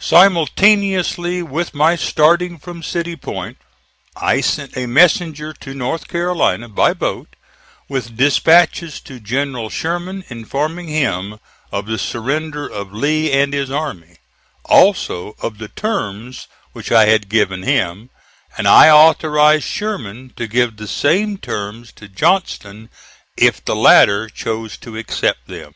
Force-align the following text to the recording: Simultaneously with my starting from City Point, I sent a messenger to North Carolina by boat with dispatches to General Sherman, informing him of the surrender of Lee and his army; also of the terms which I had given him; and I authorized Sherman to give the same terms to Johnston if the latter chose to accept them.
Simultaneously 0.00 1.42
with 1.42 1.74
my 1.74 1.94
starting 1.94 2.58
from 2.58 2.82
City 2.82 3.14
Point, 3.14 3.56
I 4.16 4.40
sent 4.40 4.76
a 4.76 4.86
messenger 4.86 5.52
to 5.60 5.74
North 5.74 6.08
Carolina 6.08 6.68
by 6.68 6.92
boat 6.92 7.36
with 7.88 8.16
dispatches 8.16 8.98
to 9.02 9.20
General 9.20 9.70
Sherman, 9.70 10.24
informing 10.28 10.88
him 10.88 11.38
of 11.70 11.86
the 11.86 11.98
surrender 12.00 12.66
of 12.66 12.92
Lee 12.92 13.30
and 13.30 13.54
his 13.54 13.70
army; 13.70 14.16
also 14.64 15.36
of 15.40 15.58
the 15.58 15.68
terms 15.68 16.48
which 16.72 16.90
I 16.90 17.06
had 17.06 17.28
given 17.28 17.62
him; 17.62 18.10
and 18.58 18.66
I 18.66 18.88
authorized 18.90 19.66
Sherman 19.68 20.32
to 20.34 20.48
give 20.48 20.78
the 20.78 20.88
same 20.88 21.38
terms 21.38 21.92
to 21.92 22.08
Johnston 22.08 22.88
if 23.36 23.64
the 23.64 23.76
latter 23.76 24.28
chose 24.28 24.76
to 24.78 24.96
accept 24.98 25.46
them. 25.46 25.74